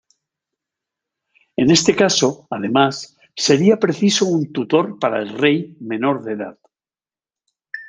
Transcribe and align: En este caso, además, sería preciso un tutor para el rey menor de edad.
En 1.55 1.69
este 1.69 1.95
caso, 1.95 2.47
además, 2.49 3.19
sería 3.35 3.77
preciso 3.77 4.25
un 4.25 4.51
tutor 4.51 4.97
para 4.97 5.21
el 5.21 5.29
rey 5.37 5.77
menor 5.79 6.23
de 6.23 6.31
edad. 6.31 6.59